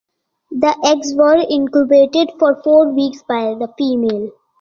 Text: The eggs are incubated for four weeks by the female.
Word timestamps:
The 0.49 0.75
eggs 0.83 1.15
are 1.15 1.35
incubated 1.47 2.31
for 2.39 2.59
four 2.63 2.89
weeks 2.89 3.21
by 3.21 3.53
the 3.53 3.71
female. 3.77 4.31